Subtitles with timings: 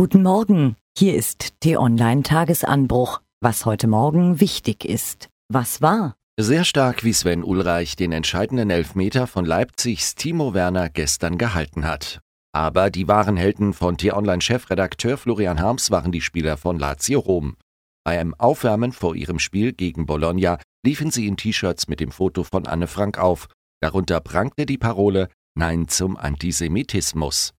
[0.00, 3.20] Guten Morgen, hier ist T-Online Tagesanbruch.
[3.40, 5.28] Was heute Morgen wichtig ist.
[5.48, 6.14] Was war?
[6.38, 12.20] Sehr stark, wie Sven Ulreich den entscheidenden Elfmeter von Leipzigs Timo Werner gestern gehalten hat.
[12.52, 17.56] Aber die wahren Helden von T-Online-Chefredakteur Florian Harms waren die Spieler von Lazio Rom.
[18.04, 22.44] Bei einem Aufwärmen vor ihrem Spiel gegen Bologna liefen sie in T-Shirts mit dem Foto
[22.44, 23.48] von Anne Frank auf.
[23.80, 27.52] Darunter prangte die Parole Nein zum Antisemitismus.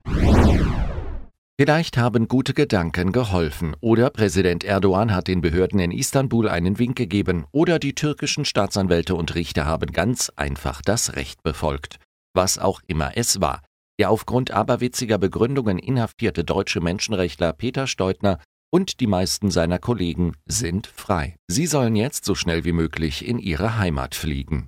[1.59, 6.95] Vielleicht haben gute Gedanken geholfen oder Präsident Erdogan hat den Behörden in Istanbul einen Wink
[6.95, 11.97] gegeben oder die türkischen Staatsanwälte und Richter haben ganz einfach das Recht befolgt.
[12.33, 13.61] Was auch immer es war.
[13.99, 18.39] Der aufgrund aberwitziger Begründungen inhaftierte deutsche Menschenrechtler Peter Steutner
[18.71, 21.35] und die meisten seiner Kollegen sind frei.
[21.49, 24.67] Sie sollen jetzt so schnell wie möglich in ihre Heimat fliegen.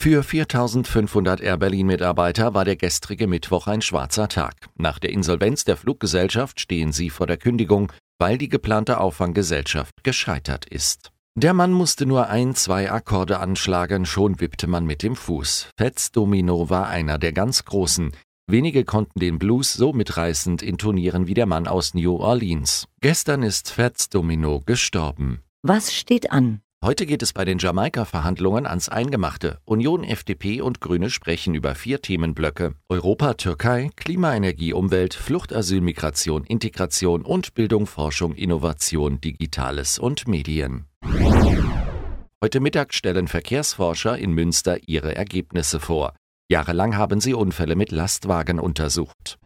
[0.00, 4.54] Für 4500 Air Berlin-Mitarbeiter war der gestrige Mittwoch ein schwarzer Tag.
[4.76, 10.66] Nach der Insolvenz der Fluggesellschaft stehen sie vor der Kündigung, weil die geplante Auffanggesellschaft gescheitert
[10.66, 11.10] ist.
[11.34, 15.70] Der Mann musste nur ein, zwei Akkorde anschlagen, schon wippte man mit dem Fuß.
[15.76, 18.12] Fats Domino war einer der ganz Großen.
[18.46, 22.86] Wenige konnten den Blues so mitreißend intonieren wie der Mann aus New Orleans.
[23.00, 25.42] Gestern ist Fats Domino gestorben.
[25.62, 26.60] Was steht an?
[26.84, 29.58] Heute geht es bei den Jamaika-Verhandlungen ans Eingemachte.
[29.64, 32.74] Union, FDP und Grüne sprechen über vier Themenblöcke.
[32.88, 40.28] Europa, Türkei, Klima, Energie, Umwelt, Flucht, Asyl, Migration, Integration und Bildung, Forschung, Innovation, Digitales und
[40.28, 40.86] Medien.
[42.40, 46.14] Heute Mittag stellen Verkehrsforscher in Münster ihre Ergebnisse vor.
[46.48, 49.40] Jahrelang haben sie Unfälle mit Lastwagen untersucht.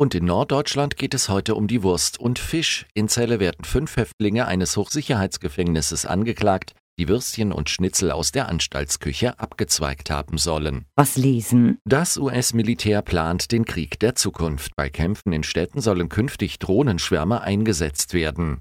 [0.00, 2.86] Und in Norddeutschland geht es heute um die Wurst und Fisch.
[2.94, 9.40] In Celle werden fünf Häftlinge eines Hochsicherheitsgefängnisses angeklagt, die Würstchen und Schnitzel aus der Anstaltsküche
[9.40, 10.84] abgezweigt haben sollen.
[10.94, 11.78] Was lesen?
[11.84, 14.76] Das US-Militär plant den Krieg der Zukunft.
[14.76, 18.60] Bei Kämpfen in Städten sollen künftig Drohnenschwärme eingesetzt werden.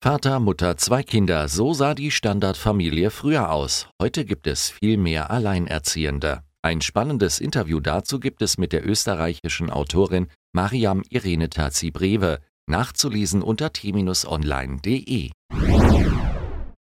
[0.00, 3.88] Vater, Mutter, zwei Kinder, so sah die Standardfamilie früher aus.
[4.00, 6.42] Heute gibt es viel mehr Alleinerziehende.
[6.68, 13.72] Ein spannendes Interview dazu gibt es mit der österreichischen Autorin Mariam Irene Tazi-Brewe, nachzulesen unter
[13.72, 15.30] t-online.de.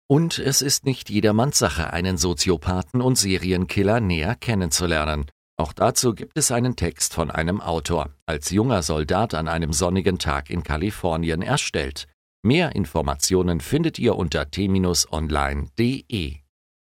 [0.09, 5.27] Und es ist nicht jedermanns Sache, einen Soziopathen und Serienkiller näher kennenzulernen.
[5.57, 10.21] Auch dazu gibt es einen Text von einem Autor, als junger Soldat an einem sonnigen
[10.21, 12.07] Tag in Kalifornien erstellt.
[12.45, 16.44] Mehr Informationen findet ihr unter t-online.de.